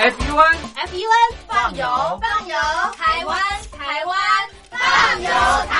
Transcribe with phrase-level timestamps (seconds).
[0.00, 1.84] FUN FUN 放油
[2.22, 2.56] 放油，
[2.96, 3.38] 台湾
[3.70, 4.16] 台湾
[4.70, 5.28] 放油
[5.68, 5.79] 台。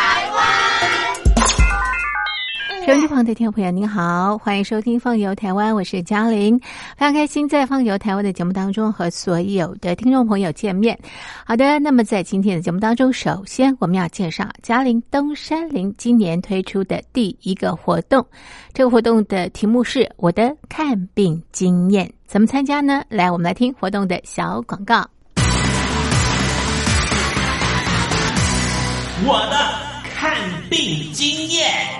[2.90, 10.98] 收音机旁的听众朋友，您好，欢迎收听《放游台湾》，我是嘉玲，非常开心在《放游台湾》的节目当中和所有的听众朋友见面。
[11.46, 18.26] 好的，那么在今天的节目当中，首先我们要介绍嘉玲登山林今年推出的第一个活动，
[18.72, 23.04] 这个活动的题目是我的看病经验，怎么参加呢？
[23.08, 25.08] 来，我们来听活动的小广告。
[29.24, 29.56] 我的
[30.12, 30.34] 看
[30.68, 31.99] 病经验。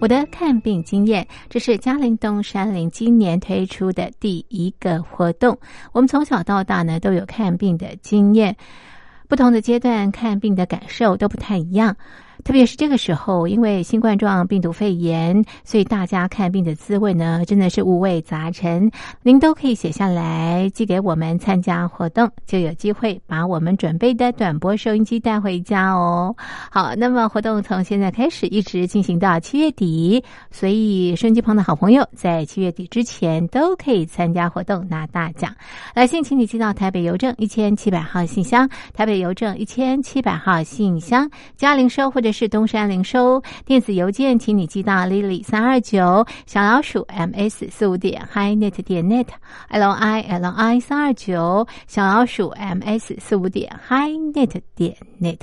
[0.00, 5.58] 我的看病经验，这是嘉陵东山林今年推出的第一个活动。
[5.92, 8.56] 我们从小到大呢都有看病的经验，
[9.26, 11.96] 不同的阶段看病的感受都不太一样。
[12.44, 18.90] 特别是这个时候，因为新冠状病毒肺炎，所以大家看病的滋味呢，真的是五味杂陈。
[19.22, 26.34] 您都可以写下来寄给我们参加活动，就有机会把我们准备的短波收音机带回家哦。
[26.70, 35.54] 好，那么活动从现在开始一直进行到七月底，所以收音机旁的好朋友在七月底之前都可以参加活动拿大奖。
[35.94, 43.42] 来信请你寄到台北邮政一千七百号信箱，台北邮政一千七百号信箱，嘉玲收或者是东山零收。
[43.64, 49.26] 电子邮件请你寄到 lily 三二九小老鼠 ms 四五点 hi net 点 net
[49.68, 55.38] l i l i 三二九小老鼠 ms 四五点 hi net 点 net。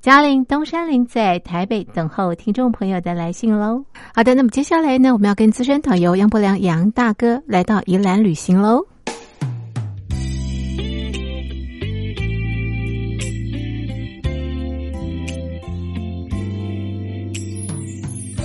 [0.00, 3.84] 嘉玲、东山林在台北等候听众朋友的来信喽。
[4.12, 8.84] 好的，那么接下来呢，我们要跟资深导游杨伯良杨大哥来到宜兰旅行喽。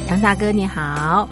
[0.07, 1.28] 杨大哥你好，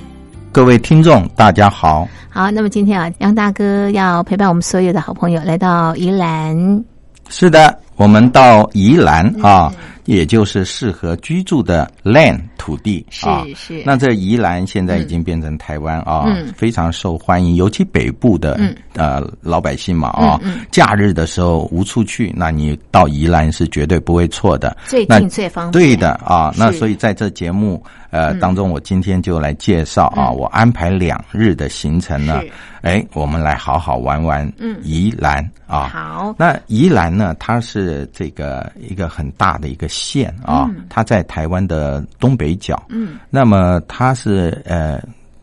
[0.51, 2.07] 各位听众大家好。
[2.27, 6.83] 好，那么今天啊，杨大哥要陪伴我们所有的好朋友来到宜兰。
[7.29, 9.71] 是的，我们到宜兰啊，
[10.05, 13.43] 也就是适合居住的 land 土地啊。
[13.55, 13.77] 是。
[13.77, 18.75] 是那这宜兰现在已经变成台湾啊，嗯非常受欢迎，尤其北部的、嗯。
[18.95, 20.39] 呃老百姓嘛啊，
[20.71, 24.77] 假日的时候无处去，那你到宜兰是绝对不会错的。
[24.85, 25.83] 最那近最方便。
[25.83, 28.39] 对的啊，那所以在这节目呃、嗯。
[28.39, 30.35] 当中，我今天就来介绍啊，嗯。
[30.35, 32.39] 我安排两日的行程呢，
[32.83, 34.79] 哎，我们来好好玩玩嗯。
[34.83, 35.87] 宜兰啊。
[35.87, 42.81] 好，那宜兰呢，它是这个一个很大的一个县啊，嗯它在台湾的东北角。
[42.89, 45.01] 嗯那么它是呃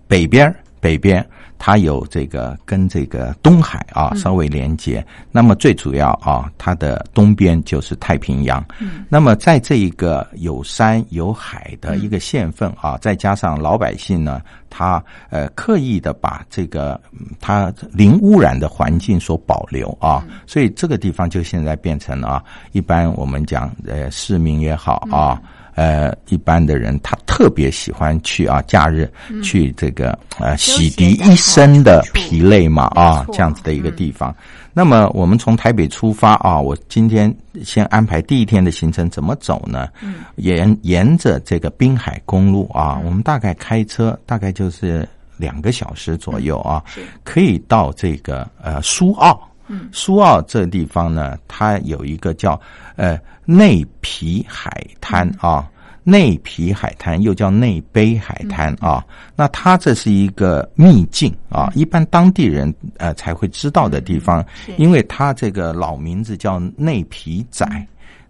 [0.08, 1.25] 北边儿北边
[1.62, 5.05] 它有这个跟这个东海啊嗯稍微连接。
[5.31, 8.64] 那么最主要啊，它的东边就是太平洋。
[8.81, 14.40] 嗯那么在这一个有山有海的一个县份啊，再加上老百姓呢，
[14.71, 25.38] 他呃刻意的把这个嗯它零污染的环境所保留啊，所以这个地方就现在变成啊，一般我们讲呃市民也好啊。
[25.80, 29.10] 呃，一般的人他特别喜欢去啊，假日
[29.42, 34.34] 去这个呃洗涤一身的疲累嘛啊，这样子的一个地方。
[34.75, 37.34] 那么我们从台北出发啊，我今天
[37.64, 39.88] 先安排第一天的行程怎么走呢？
[40.02, 45.08] 嗯，沿沿着这个滨海公路啊，我们大概开车大概就是
[45.38, 47.00] 两个小时左右啊，是。
[47.25, 49.40] 可以到这个呃苏澳。
[49.66, 49.88] 嗯。
[49.92, 52.60] 苏澳这地方呢，它有一个叫
[52.96, 53.18] 呃
[53.50, 55.50] 内皮海滩嗯。
[55.50, 55.71] 啊，
[56.04, 58.88] 内皮海滩又叫内杯海滩嗯。
[58.90, 59.04] 啊。
[59.35, 64.45] 那它这是一个秘境啊，一般当地人呃才会知道的地方，
[64.78, 67.66] 因为它这个老名字叫内皮仔。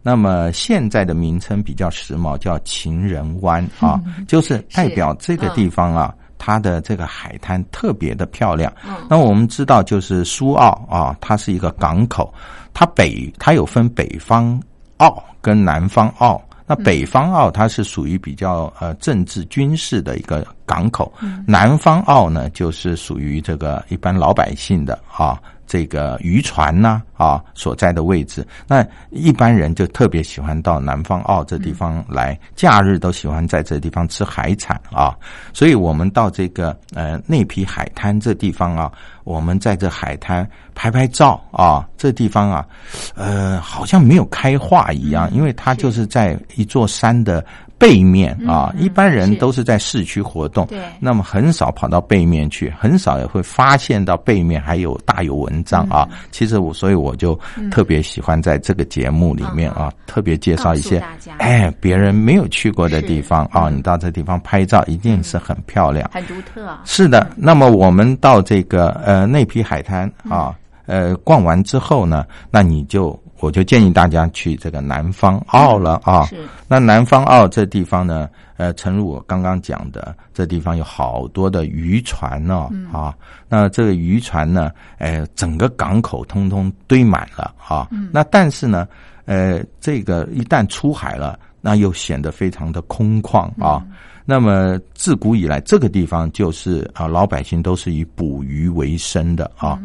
[0.03, 8.73] 那么现在的名称比较时髦，叫情人湾啊，就是代表这个地方啊，它的这个海滩特别的漂亮。
[9.11, 12.33] 那我们知道，就是苏澳啊，它是一个港口，
[12.73, 14.59] 它北它有分北方
[15.01, 16.41] 澳跟南方澳。
[16.67, 21.13] 那北方澳它是属于比较呃政治军事的一个港口，
[21.45, 25.43] 南方澳呢就是属于这个一般老百姓的啊。
[25.71, 35.17] 这个渔船呐啊所在的位置，那一般人就特别喜欢到南方澳这地方来，假日都喜欢在这地方吃海产啊。
[35.53, 38.91] 所以我们到这个呃内皮海滩这地方啊，
[39.23, 42.67] 我们在这海滩拍拍照啊，这地方啊，
[43.15, 47.47] 呃，好像没有开化一样，因为它就是在一座山的。
[47.81, 56.07] 背面啊，一般人都是在市区活动，对，那么很少跑到背面去，很少也会发现到背面还有大有文章啊。
[56.31, 57.35] 其实我，所以我就
[57.71, 61.03] 特别喜欢在这个节目里面啊，特别介绍一些
[61.39, 63.71] 哎别人没有去过的地方啊。
[63.71, 66.79] 你到这地方拍照一定是很漂亮，很独特。
[66.85, 73.19] 是的，那么我们到这个呃内皮海滩啊，呃逛完之后呢，那你就。
[73.41, 76.25] 我就建议大家去这个南方澳了啊。
[76.27, 76.37] 是。
[76.69, 83.15] 那南方澳这地方呢，呃，诚如我刚刚讲的，这地方有好多的渔船哦，啊，
[83.49, 87.89] 那这个渔船呢，呃，整个港口通通堆满了啊。
[88.13, 88.87] 那但是呢，
[89.25, 93.83] 呃，这个一旦出海了，那又显得非常的空旷啊。
[94.25, 99.81] 那么自古以来，这个地方就是啊，老百姓都是以捕鱼为生的啊。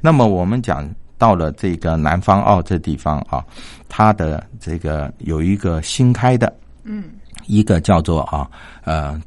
[0.00, 0.88] 那么我们讲。
[1.20, 3.44] 到了这个南方澳这地方啊，
[3.88, 6.50] 它的这个有一个新开的，
[6.82, 7.04] 嗯，
[7.46, 8.50] 一个叫做啊
[8.84, 9.20] 呃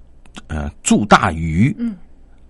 [0.48, 1.96] 呃祝大鱼，嗯，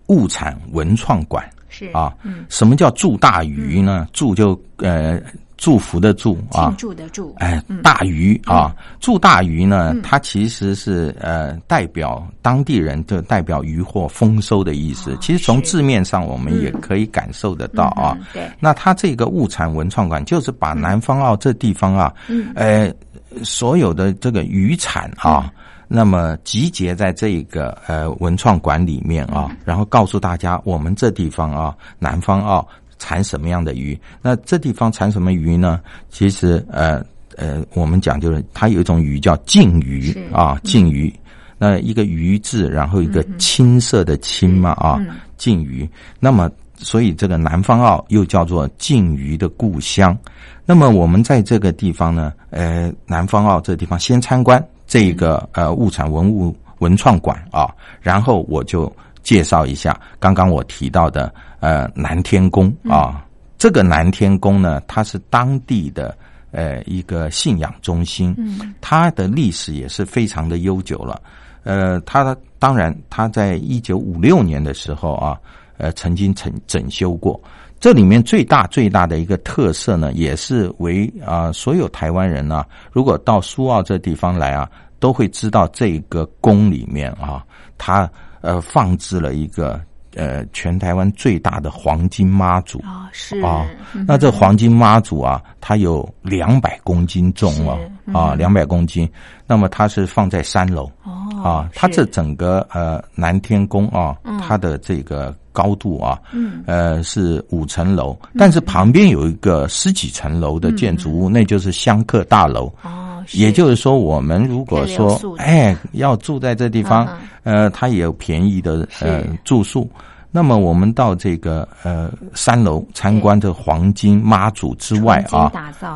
[0.07, 4.07] 物产文创馆是啊，嗯，什么叫祝大鱼呢？
[4.13, 5.21] 祝就呃。
[5.63, 9.96] 祝福的祝啊，庆祝的祝，哎，大鱼啊，祝大鱼呢？
[10.03, 15.17] 它其实是呃代表当地人就代表鱼获丰收的意思。
[15.22, 18.17] 其实从字面上我们也可以感受得到啊。
[18.34, 22.93] 对，那它这个物产文创馆就是把南方澳这地方啊，嗯，呃，
[23.41, 25.50] 所有的这个渔产啊，
[25.88, 32.67] 那么集结在这个呃文创馆里面啊，然后告诉大家我们这地方啊，南方澳。
[33.03, 34.00] 产什么样的鱼？
[34.22, 35.81] 那这地方产什么鱼呢？
[36.10, 37.03] 其实，呃
[37.36, 41.13] 呃，我们讲就是它有一种鱼叫净鱼啊，净鱼。
[41.57, 44.98] 那一个鱼字，然后一个青色的青嘛啊，
[45.36, 45.88] 净鱼。
[46.17, 50.17] 那么，所以这个南方澳又叫做净鱼的故乡。
[50.65, 57.67] 那么，我们在这个地方呢，呃，南方澳这地方先参观这个呃物产文物文创馆啊，
[58.01, 58.89] 然后我就
[59.24, 61.33] 介绍一下刚刚我提到的。
[61.63, 63.25] 呃，南天宫啊，
[63.58, 66.13] 这个南天宫呢，它是当地的
[66.51, 71.22] 呃一个信仰中心，嗯，它的历史也是非常的悠久了。
[71.63, 75.39] 呃，它当然，它在一九五六年的时候啊，
[75.77, 77.41] 呃，曾经整整修过。
[77.79, 87.41] 这里面最大最大的一个特色呢，也是为啊所有台湾人呢，如果到苏澳这地方来啊，都会知道这个宫里面啊，
[87.77, 89.79] 它呃放置了一个。
[90.15, 92.79] 呃，全台湾最大的黄金妈祖。
[92.79, 93.39] 啊，是。
[93.41, 93.65] 啊，
[94.08, 97.77] 那这黄金妈祖啊，它有两百公斤重哦，
[98.13, 99.10] 啊，两百公斤。
[99.46, 100.89] 那么它是放在三楼。
[101.03, 112.65] 哦，啊，它这整个呃南天宫啊，它的这个高度啊，嗯，呃是五层楼，但是旁边有一个十几层楼的建筑物，那就是香客大楼。
[112.81, 117.07] 哦，也就是说，我们如果说哎要住在这地方。
[117.45, 119.89] 呃，它也有便宜的呃住宿。
[120.31, 125.51] 那么我们到这个呃三楼参观这黄金妈祖之外啊，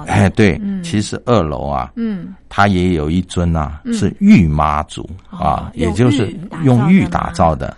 [0.07, 7.73] 哎对，其实二楼啊，嗯，它也有一尊呐，是玉妈祖啊，也就是用玉打造的。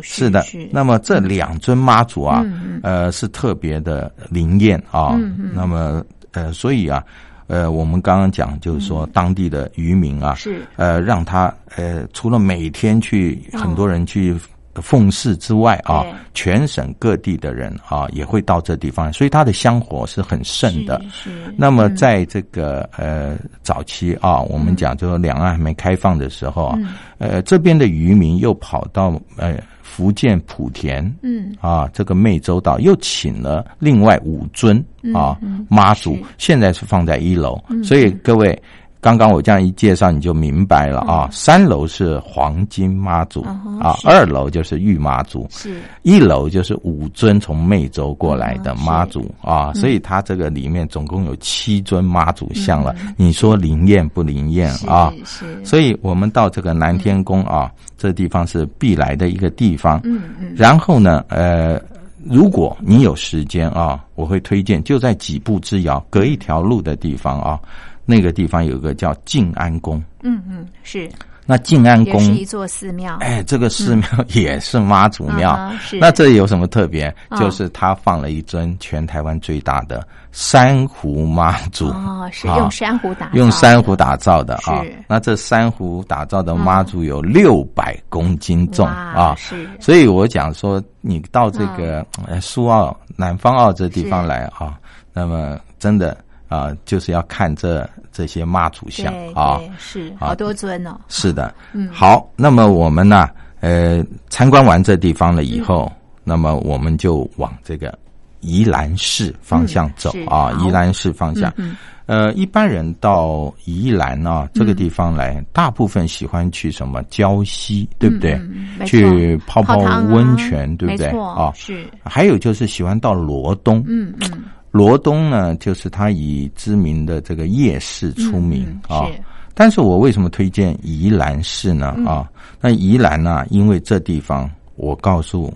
[0.00, 0.44] 哦，是的。
[0.70, 2.44] 那么这两尊妈祖啊，
[2.82, 5.18] 呃，是特别的灵验啊。
[5.54, 7.04] 那么呃，所以啊。
[7.52, 14.36] 呃，我们刚刚讲，就是说当地的渔民啊，是呃，让他呃，除了每天去很多人去
[14.76, 21.02] 奉祀之外啊，全省各地的人啊也会到这地方，所以他的香火是很盛的。
[21.10, 21.52] 是。
[21.58, 26.78] 那么在这个呃早期啊，我们讲就是两岸还没开放的时候啊，
[27.18, 29.56] 呃，这边的渔民又跑到呃。
[29.90, 31.52] 福建莆田，嗯。
[31.60, 34.82] 啊，这个湄洲岛又请了另外五尊
[35.12, 35.36] 啊
[35.68, 38.56] 妈祖，现在是放在一楼，所以各位
[39.00, 41.28] 刚刚我这样一介绍，你就明白了啊。
[41.32, 43.42] 三楼是黄金妈祖
[43.80, 49.72] 啊，二楼就是玉妈祖，是一楼就是五尊从湄洲过来的妈祖啊。
[49.72, 52.94] 所以它这个里面总共有七尊妈祖像了。
[53.16, 55.10] 你说灵验不灵验啊？
[55.24, 55.64] 是。
[55.64, 59.98] 所以我们到这个南天宫啊，这地方是必来的一个地方。
[60.04, 60.52] 嗯嗯。
[60.54, 61.80] 然后呢，呃，
[62.22, 67.58] 如果你有时间啊，我会推荐就在几步之遥，隔一条路的地方啊。
[68.04, 71.10] 那个地方有个叫静安宫，嗯嗯，是。
[71.46, 75.58] 那静安宫是一座寺庙，哎，这个寺庙 也是妈祖庙。
[75.80, 75.98] 是。
[75.98, 77.12] 那这有什么特别？
[77.36, 81.88] 就是它放了一尊全台湾最大的珊瑚妈祖。
[81.88, 84.84] 哦，是用珊瑚打用珊瑚打造的啊。
[84.84, 84.94] 是。
[85.08, 89.34] 那这珊瑚打造的妈祖有六百公斤重啊。
[89.36, 89.68] 是。
[89.80, 92.06] 所以我讲说，你到这个
[92.40, 94.78] 苏澳、南方澳这地方来啊，
[95.12, 96.16] 那么真的。
[96.50, 100.98] 啊，就是要看这这些妈祖像啊，是好多尊哦。
[101.08, 103.30] 是的，嗯，好，那么我们呢，
[103.60, 105.90] 呃，参观完这地方了以后，
[106.24, 107.96] 那么我们就往这个
[108.40, 111.52] 宜兰市方向走啊，宜兰市方向。
[111.56, 111.76] 嗯
[112.06, 118.36] 呃，一般人到宜兰啊这个地方来，大部分喜欢去什么礁溪，对不对？
[118.84, 119.76] 去泡泡
[120.08, 121.06] 温泉，对不对？
[121.20, 121.86] 啊，是。
[122.02, 124.42] 还有就是喜欢到罗东，嗯嗯。
[124.70, 129.06] 罗东呢，就是它以知名的这个夜市出名啊。
[129.52, 131.88] 但是我为什么推荐宜兰市呢？
[132.06, 132.26] 啊，
[132.60, 135.52] 那宜兰呢，因为这地方，我告诉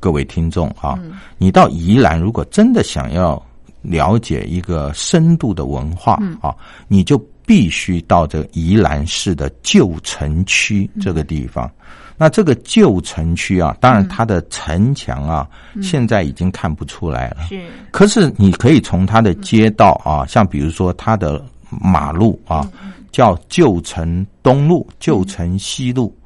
[0.00, 0.98] 各位听众啊，
[1.38, 3.40] 你到宜兰，如果真的想要
[3.82, 6.52] 了解一个深度的文化啊，
[6.88, 11.70] 你就必须到这宜兰市的旧城区这个地方。
[12.18, 15.46] 那这个旧城区啊，当然它的城墙啊，
[15.82, 17.42] 现在已经看不出来了。
[17.48, 22.66] 是，可是你可以从它的街道啊，像比如说它的马路啊，
[23.12, 26.16] 叫旧城东路、旧城西路、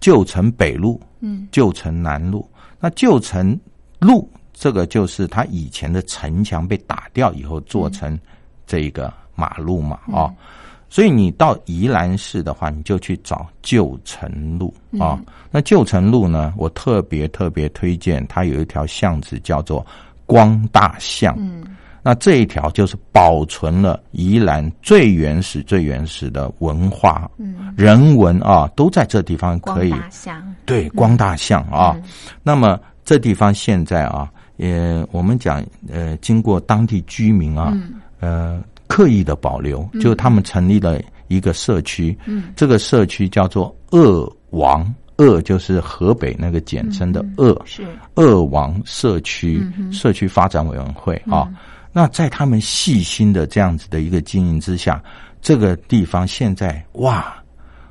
[0.00, 2.48] 旧城北路、嗯，旧城南路。
[2.80, 3.58] 那旧城
[3.98, 8.18] 路这个就是它以前的城墙被打掉以后做成
[8.66, 10.32] 这个马路嘛，啊。
[10.88, 15.20] 所以你到宜兰市的话，你就去找旧城路啊。
[15.50, 19.84] 那旧城路呢，我特别特别推荐，它有一条巷子叫做
[20.26, 21.34] 光大巷。
[21.38, 21.64] 嗯，
[22.02, 29.90] 那这一条就是保存了宜兰最原始、最原始的文化、嗯，人文啊，都在这地方可以。
[29.90, 31.96] 光大巷对，光大巷啊。
[32.44, 37.76] 那么这地方现在啊，也我们讲呃，经过当地居民啊，
[38.20, 38.62] 呃。
[38.86, 42.16] 刻意的保留，就他们成立了一个社区，
[42.54, 51.48] 这个社区叫做鄂王，鄂就是河北那个简称的鄂，是鄂王社区社区发展委员会啊。
[51.92, 55.02] 那在他们细心的这样子的一个经营之下，
[55.40, 57.34] 这个地方现在哇。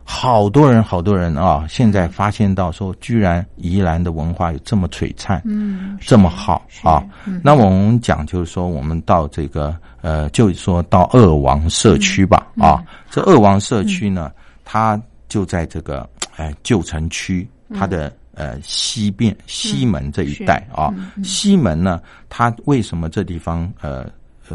[0.07, 1.65] 好多人，好多人啊！
[1.67, 7.03] 现在发现到说，居然宜兰的文化有这么璀璨，嗯，这么好啊！
[7.43, 12.83] 那我们讲就是说，我们到这个呃，就说到二王社区吧啊。
[13.09, 14.31] 这二王社区呢，
[14.63, 20.93] 它就在这个哎旧城区，它的呃西边西门这一带啊。
[21.23, 24.07] 西门呢，它为什么这地方呃？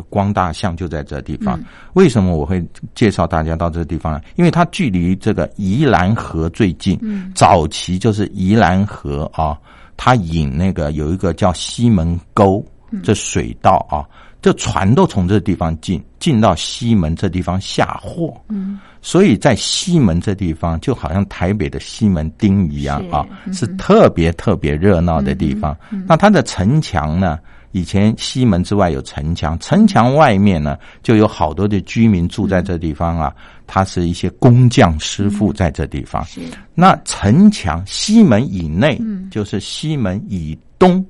[0.09, 1.59] 光大巷就在这地方。
[1.95, 4.21] 为什么我会介绍大家到这个地方呢？
[4.37, 6.99] 因为它距离这个宜兰河最近。
[7.35, 9.59] 早期就是宜兰河啊，
[9.97, 12.65] 它引那个有一个叫西门沟，
[13.03, 14.05] 这水道啊，
[14.43, 18.35] 这船都从这地方进，进到西门这地方下货。
[18.49, 25.77] 嗯，所以在西门这地方，就好像台北的西门町一样啊，是特别特别热闹的地方。
[26.07, 27.39] 那它的城墙呢？
[27.73, 33.33] 以前西门之外有城墙，城墙外面呢就有好多的居民住在这地方啊。
[33.73, 36.25] 他是一些工匠师傅在这地方。
[36.25, 36.41] 是
[36.75, 41.07] 那城墙西门以内，就是西门以东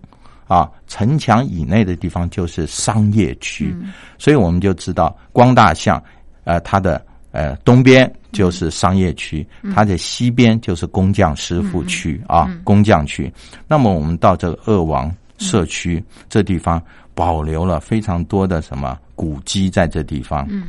[0.46, 3.74] 啊，城墙以内的地方就是商业区。
[4.18, 6.02] 所以我们就知道光大巷，
[6.44, 13.32] 呃，它的呃东边就是商业区，它的西边就是工匠师傅区啊，工匠区。
[13.66, 15.10] 那么我们到这个二王。
[15.40, 16.80] 社区这地方
[17.14, 20.46] 保留了非常多的什么古迹，在这地方。
[20.48, 20.68] 嗯，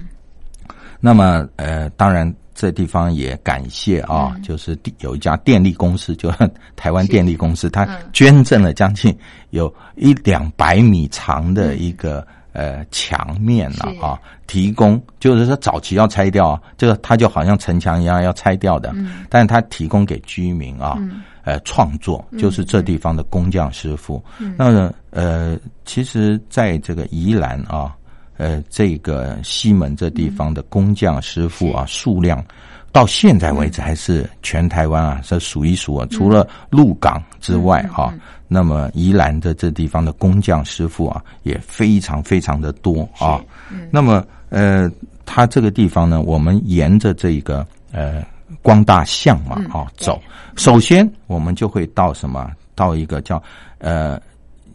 [0.99, 6.31] 那么呃，当然这地方也感谢啊，就是有一家电力公司，就
[6.75, 9.15] 台湾电力公司，它捐赠了将近
[9.51, 18.93] 有一两百米长的一个呃墙面了啊，提供就是说早期要拆掉，这个它就好像城墙一样要拆掉的，
[19.29, 20.97] 但是它提供给居民啊。
[21.43, 24.23] 呃，创作就是这地方的工匠师傅。
[24.57, 27.95] 那呃，其实在这个宜兰啊，
[28.37, 32.43] 呃这个西门这地方的工匠师傅啊，数量
[32.91, 38.13] 到现在为止还是全台湾啊是数一数啊，除了鹿港之外啊，
[38.47, 43.41] 那么宜兰的这地方的工匠师傅啊也非常非常的多啊。
[43.89, 44.91] 那么呃，
[45.25, 48.21] 它这个地方呢，我们沿着这个呃
[48.61, 50.21] 光大巷嘛啊走，
[50.55, 52.51] 首先我们就会到什么？
[52.75, 53.41] 到一个叫
[53.77, 54.19] 呃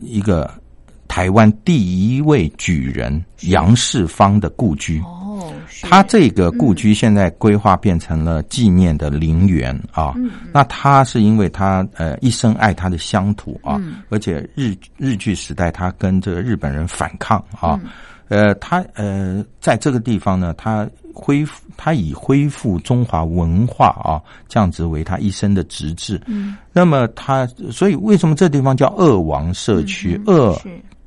[0.01, 0.49] 一个
[1.09, 5.01] 台湾第一位举人杨世芳的故居。
[5.01, 10.15] 哦，是他这个故居现在规划变成了纪念的陵园啊。
[10.53, 17.81] 那他是因为他呃一生爱他的乡土啊，而且日日据时代他跟这个日本人反抗啊。
[18.29, 26.21] 呃，他呃在这个地方呢，他恢复他以恢复中华文化啊这样子为他一生的职志。
[26.27, 30.21] 嗯，那么他所以为什么这地方叫鄂王社区？
[30.27, 30.59] 鄂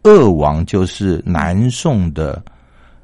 [0.03, 2.41] 鄂王就是南宋的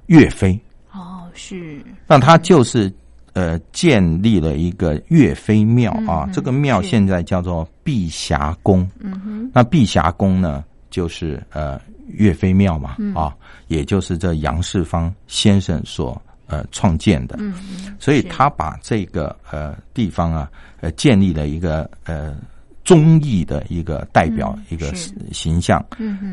[0.08, 0.60] 岳飞。
[0.92, 2.92] 哦，是那他就是
[3.34, 8.90] 呃建立了一个岳飞庙啊，这个庙现在叫做碧霞宫。
[9.00, 13.36] 嗯哼，那碧霞宫呢，就是呃岳飞庙嘛，啊，
[13.68, 17.36] 也就是这杨世芳先生所呃创建的。
[17.40, 17.54] 嗯
[18.00, 20.50] 所以他把这个呃地方啊，
[20.82, 22.36] 呃建立了一个呃
[22.84, 24.94] 忠义的一个代表、一个
[25.32, 25.84] 形象。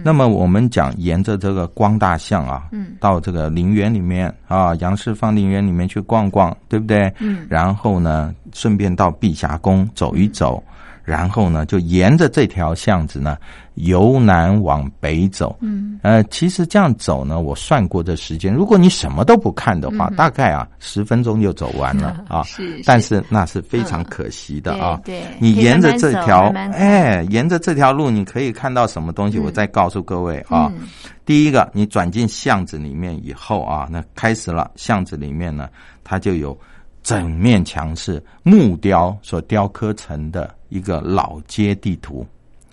[0.05, 7.11] 那么我们讲沿着这个光大巷啊，嗯到这个陵园里面啊，杨世芳陵园里面去逛逛，对不对？
[7.21, 10.63] 嗯然后呢，顺便到碧霞宫走一走，
[11.05, 13.37] 然后呢，就沿着这条巷子呢，
[13.75, 15.57] 由南往北走。
[15.61, 22.41] 嗯，呃，其实这样走呢，我算过这时间，如果你什么都不看的话，大概啊十分钟就走完了 啊。
[22.43, 25.01] 嗯是是但是那是非常可惜的啊。
[25.05, 29.39] 对对你沿着这条哎，沿着这条路，你可以看到什么东西？
[29.39, 30.73] 我再告诉各位啊。
[30.79, 30.89] 嗯
[31.25, 35.69] 第一个，你转进巷子里面以后啊，那开始了，巷子里面呢，
[36.03, 36.59] 它就有
[37.05, 42.27] 整面墙是木雕所雕刻成的一个老街地图。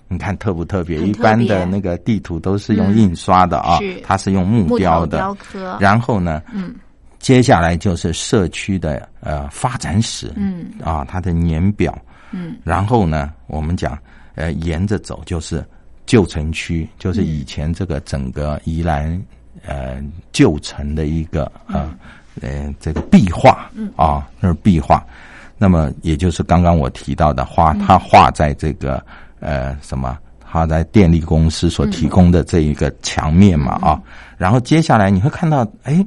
[0.08, 0.98] 你看特不特别？
[1.02, 4.00] 一般的那个地图都是用印刷的啊，是。
[4.00, 5.18] 它是用木雕的。
[5.18, 6.74] 雕刻，然后呢，嗯。
[7.20, 10.66] 接下来就是社区的呃发展史，嗯。
[10.82, 11.96] 啊，它的年表，
[12.32, 13.96] 嗯，然后呢，我们讲
[14.34, 15.62] 呃沿着走就是
[16.06, 19.22] 旧城区，就是以前这个整个宜兰
[19.64, 21.94] 呃旧城的一个呃
[22.40, 25.04] 呃这个壁画，啊，那是壁画，
[25.60, 29.00] 那么也就是刚刚我提到的画，它画在这个
[29.38, 30.18] 呃什么。
[30.52, 34.02] 他在电力公司所提供的这一个墙面嘛啊，
[34.36, 36.04] 然后接下来你会看到，哎，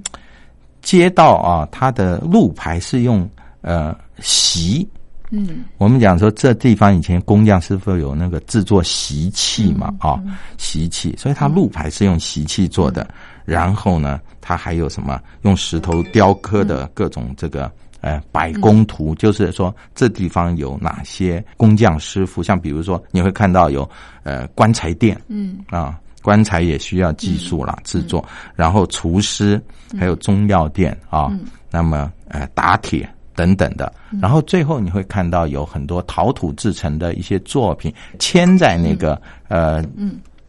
[0.81, 3.25] 街道啊，它的路牌是用
[3.61, 4.85] 呃席，
[5.29, 5.63] 嗯。
[5.77, 10.21] 我们讲说这地方以前工匠师傅有那个制作习器嘛啊，
[10.57, 13.07] 习器，所以它路牌是用习器做的。
[13.45, 17.71] 然后呢，它还有什么用石头雕刻的各种这个
[18.03, 23.89] 呃百工图，就是说这地方有哪些工匠师傅，像比如说你会看到有
[24.21, 25.57] 呃棺材店，嗯。
[25.71, 28.23] 啊，棺材也需要技术啦，制作，
[28.55, 29.61] 然后厨师，
[29.99, 31.29] 还有中药店啊，
[31.71, 39.83] 那么呃打铁等等的，然后最后你会看到有很多陶土制成的一些作品嵌在那个、呃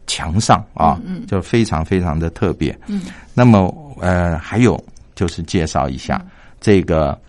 [0.07, 2.77] 墙上啊，就非常非常的特别。
[2.85, 3.01] 嗯，
[3.33, 4.79] 那么呃还有
[5.15, 6.23] 就是介绍一下、
[6.61, 7.19] 这个，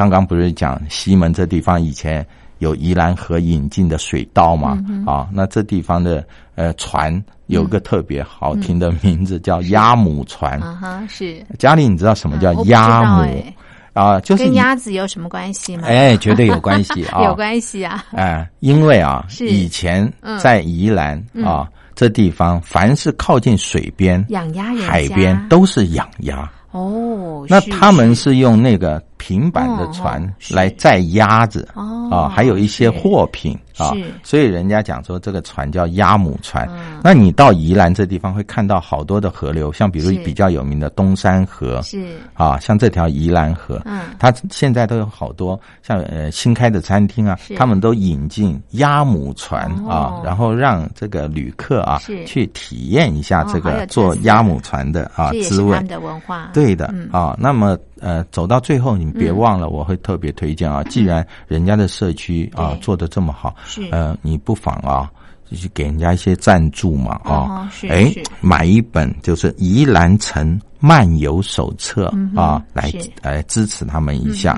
[0.00, 2.26] 刚刚不是讲西门这地方以前。
[2.58, 4.78] 有宜兰河引进的水稻嘛？
[5.06, 6.22] 啊，那这地方的
[6.56, 7.10] 呃船
[7.46, 10.60] 有个特别好听的名字，叫鸭母船。
[10.60, 11.42] 啊哈是。
[11.58, 13.54] 家里，你知道什么叫鸭母哎
[13.94, 14.20] 啊？
[14.20, 15.84] 就是跟鸭子有什么关系吗？
[15.88, 18.04] 哎，绝对有关系 啊，有关系啊。
[18.12, 26.46] 哎，因为啊，是以前嗯在宜兰啊这地方，凡是靠近水边、养鸭人海边都是养鸭。
[26.72, 31.68] 哦，那他们是用那个平板的哦船来载鸭子。
[31.74, 33.92] 哦啊，还有一些货品啊，
[34.22, 37.00] 所以人家讲说这个船叫鸭母船嗯。
[37.02, 42.18] 那你到宜兰这地方会看到好多的河流，像比如比较有名的东山河是。
[42.34, 44.02] 啊，像这条宜兰河，嗯。
[44.18, 49.90] 它现在都有好多像呃新开的餐厅啊，他们都引进鸭母船哦。
[49.90, 52.24] 啊，然后让这个旅客啊是。
[52.26, 55.78] 去体验一下哦这个坐鸭母船的啊滋味。
[55.84, 56.50] 的文化。
[56.52, 57.08] 对的嗯。
[57.12, 65.10] 啊，那么呃，走到最后，你别忘了，我会特别推荐啊，既然人家的社区啊做的这么好是，呃，你不妨啊。
[65.50, 72.88] 就是给人家一些赞助嘛，哦啊是，哎是，买一本就是宜兰城漫游手册啊，来
[73.20, 74.56] 来支持他们一下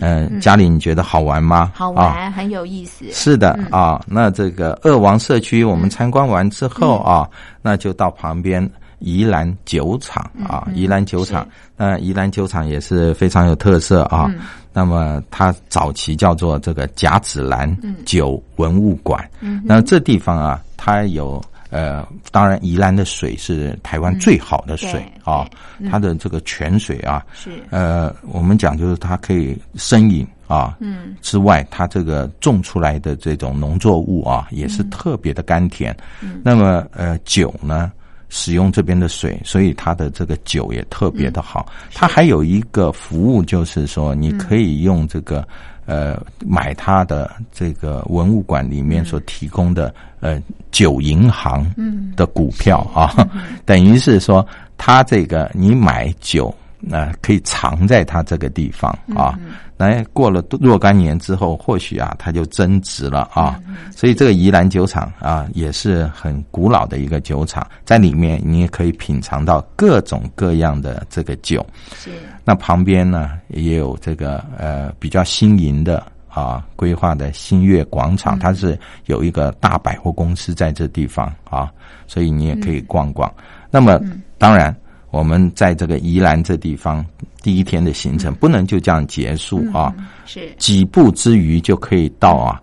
[0.00, 0.40] 嗯。
[0.40, 1.70] 家里你觉得好玩吗？
[1.72, 3.04] 好啊玩，很有意思。
[3.12, 7.30] 是的嗯啊，那这个二王社区我们参观完之后啊，
[7.62, 14.28] 那就到旁边宜兰酒厂啊，宜兰酒厂，那宜兰酒厂也是非常有特色啊。
[14.72, 19.28] 那么它早期叫做这个甲子兰酒文物馆，
[19.64, 25.48] 那这地方啊，它有呃，当然宜兰的水是台湾最好的水啊，
[25.90, 27.50] 它的这个泉水啊，是。
[27.70, 35.96] 呃，我们讲就是它可以生饮啊，嗯，之外，它这个种出来的这种农作物啊，也是特别的甘甜。
[36.42, 37.90] 那么呃，酒呢？
[38.34, 41.66] 使用这边的水，所以它的这个酒也特别的好。
[41.92, 45.46] 它还有一个服务，就是说你可以用这个
[45.84, 50.40] 呃买它的这个文物馆里面所提供的呃
[50.70, 51.70] 酒银行
[52.16, 53.12] 的股票啊，
[53.66, 54.46] 等于是说
[54.78, 56.52] 它这个你买酒。
[56.84, 59.38] 那可以藏在它这个地方啊，
[59.82, 63.58] 来过了若干年之后，或许啊，它就增值了啊。
[63.94, 71.66] 所以这个宜兰酒厂啊，也是很古老的一个酒厂，在里面你也可以品尝到各种各样的这个酒。
[71.96, 72.10] 是。
[72.44, 81.68] 那旁边呢，也有这个呃比较新颖的啊规划的新月广场，它是有一个大百货公司在这地方啊，
[82.06, 83.28] 所以你也可以逛逛。
[83.70, 84.00] 那么
[84.38, 84.74] 当然。
[85.12, 87.04] 我们在这个宜兰这地方
[87.42, 89.94] 第一天的行程不能就这样结束啊，
[90.24, 90.50] 是。
[90.56, 92.60] 几步之余就可以到啊，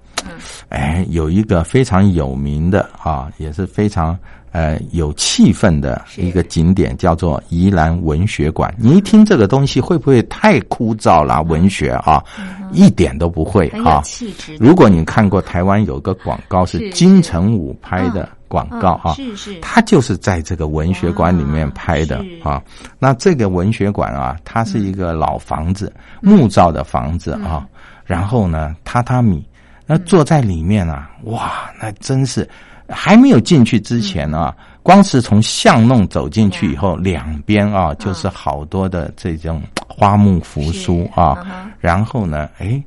[0.70, 4.18] 哎，有一个非常有名的啊，也是非常
[4.52, 8.74] 呃有气氛的一个景点，叫做宜兰文学馆。
[8.78, 11.42] 你一听这个东西会不会太枯燥了？
[11.44, 12.24] 文学啊，
[12.72, 14.04] 一点都不会啊。
[14.60, 18.28] 如果你看过台湾有个广告是金城武拍的。
[18.50, 22.60] 广告啊，是是，他就是在这个文学馆里面拍的啊。
[22.98, 27.64] 那这个文学馆啊，它是一个老房子，木造的房子啊。
[28.06, 29.46] 然后呢，榻榻米，
[29.86, 32.50] 那坐在里面啊，哇，那真是
[32.90, 41.38] 还没有进去之前啊，光是从巷弄走进去以后，两边啊就是好多的这种花木扶疏啊。
[41.80, 42.82] 然后呢，哎。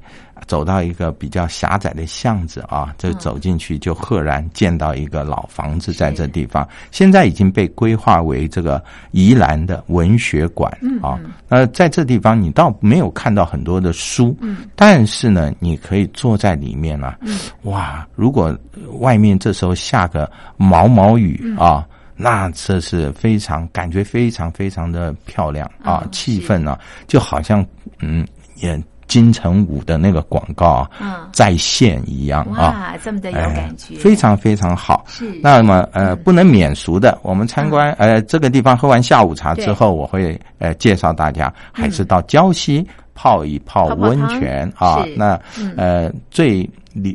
[0.47, 10.71] 走到一个比较狭窄的巷子啊，就走进去就赫然见到一个老房子在这地方，现在已经被规划为这个宜兰的文学馆
[11.03, 11.19] 啊。
[11.49, 14.37] 那在这地方你倒没有看到很多的书，
[14.75, 17.19] 但是呢，你可以坐在里面啊。
[17.63, 18.57] 哇，如果
[18.99, 27.65] 外面这时候下个毛毛雨啊，那这是非常感觉非常非常的漂亮啊，气氛呢就好像
[28.01, 28.27] 嗯
[28.57, 28.81] 也。
[29.13, 35.05] 金城武的那个广告啊，在线一样啊，这么的有感觉，非常非常好。
[35.07, 35.39] 是。
[35.43, 45.05] 那么呃，不能免俗的，我们参观呃这个地方，喝完下午茶之后，我会呃介绍大家，还是到胶西泡一泡温泉啊。
[45.15, 45.39] 那
[45.77, 46.67] 呃最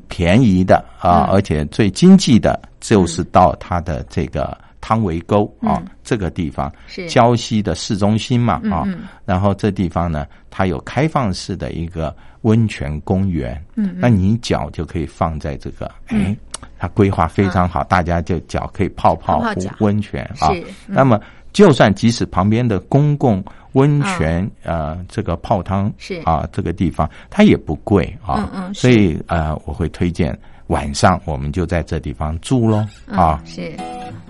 [0.07, 4.55] 便宜的啊，而且最经济的，就是到它的这个。
[4.79, 7.07] 汤围沟啊，这个地方是。
[7.07, 8.85] 胶西的市中心嘛啊，
[9.25, 16.35] 然后这地方呢，它有开放式的一个温泉公园，嗯，那你脚就可以放在这个，哎，
[16.77, 19.43] 它规划非常好，大家就脚可以泡泡
[19.79, 20.51] 温泉啊。
[20.85, 21.19] 那么，
[21.51, 26.21] 就算即使旁边的公共温泉呃，这个泡汤是。
[26.23, 30.37] 啊，这个地方它也不贵啊，嗯嗯，所以呃，我会推荐。
[30.67, 33.41] 晚上我们就在这地方住喽啊！
[33.45, 33.73] 是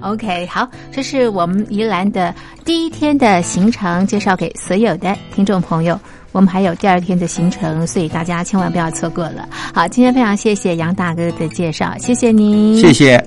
[0.01, 5.99] ，OK，好，这是我们宜兰的第一天的行程，介绍给所有的听众朋友。
[6.33, 9.49] 我们还有第二天的行程，所以大家千万不要错过了。
[9.73, 13.17] 好，今天非常谢谢杨大哥的介绍，谢谢您，谢谢。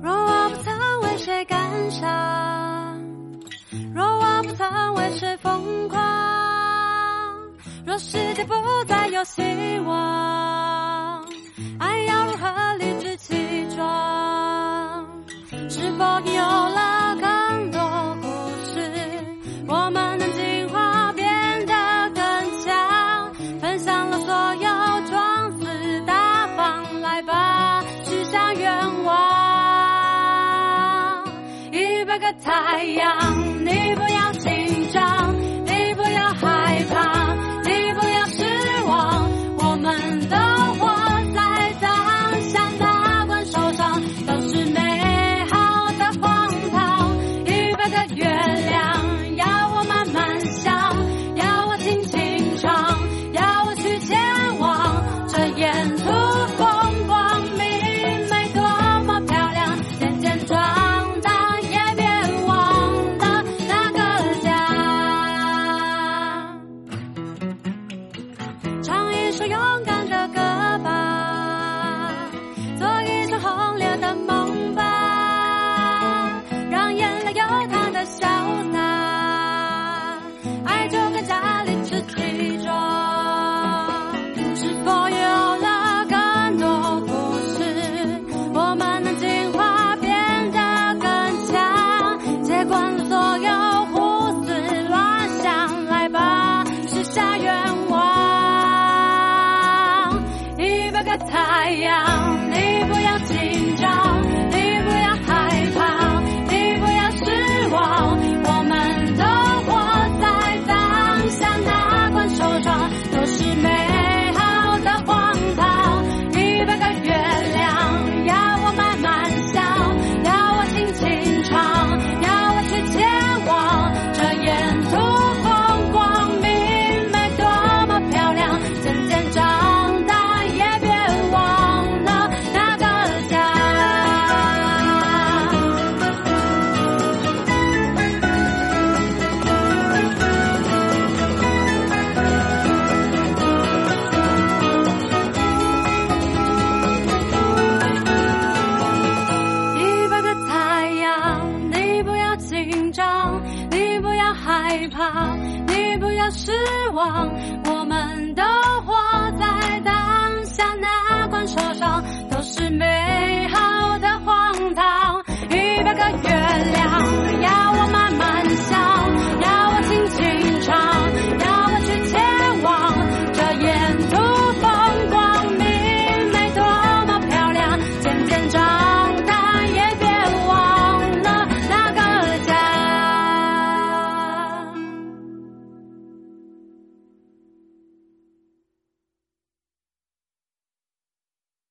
[0.00, 1.58] 若我不曾为谁感
[1.90, 3.02] 伤，
[3.92, 6.00] 若我不曾为谁疯狂，
[7.84, 8.54] 若世界不
[8.86, 9.42] 再有希
[9.84, 10.71] 望。
[12.06, 15.06] 要如何理直气壮？
[15.68, 16.61] 是否有